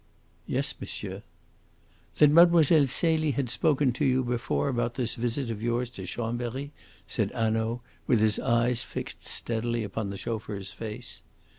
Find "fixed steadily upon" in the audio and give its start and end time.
8.81-10.09